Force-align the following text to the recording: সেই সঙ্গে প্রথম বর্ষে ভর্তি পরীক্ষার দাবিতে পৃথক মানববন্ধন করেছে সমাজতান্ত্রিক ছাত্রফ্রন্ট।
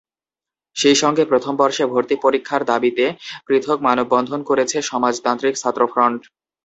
সেই 0.75 0.97
সঙ্গে 1.01 1.23
প্রথম 1.25 1.53
বর্ষে 1.57 1.83
ভর্তি 1.91 2.15
পরীক্ষার 2.23 2.61
দাবিতে 2.71 3.05
পৃথক 3.47 3.77
মানববন্ধন 3.87 4.39
করেছে 4.49 4.77
সমাজতান্ত্রিক 4.91 5.53
ছাত্রফ্রন্ট। 5.57 6.21